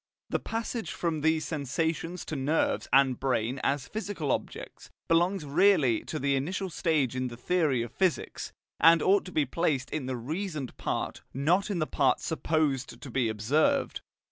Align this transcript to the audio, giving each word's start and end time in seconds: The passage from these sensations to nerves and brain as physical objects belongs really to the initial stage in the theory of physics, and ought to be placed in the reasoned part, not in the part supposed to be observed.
The 0.31 0.39
passage 0.39 0.89
from 0.89 1.21
these 1.21 1.45
sensations 1.45 2.25
to 2.25 2.35
nerves 2.35 2.87
and 2.91 3.19
brain 3.19 3.59
as 3.63 3.87
physical 3.87 4.31
objects 4.31 4.89
belongs 5.07 5.45
really 5.45 6.03
to 6.05 6.17
the 6.17 6.35
initial 6.35 6.71
stage 6.71 7.15
in 7.15 7.27
the 7.27 7.37
theory 7.37 7.83
of 7.83 7.91
physics, 7.93 8.51
and 8.79 9.03
ought 9.03 9.25
to 9.25 9.31
be 9.31 9.45
placed 9.45 9.91
in 9.91 10.07
the 10.07 10.17
reasoned 10.17 10.75
part, 10.77 11.21
not 11.35 11.69
in 11.69 11.77
the 11.77 11.85
part 11.85 12.19
supposed 12.19 12.99
to 12.99 13.11
be 13.11 13.29
observed. 13.29 14.01